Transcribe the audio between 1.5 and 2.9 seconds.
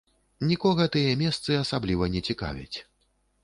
асабліва не цікавяць.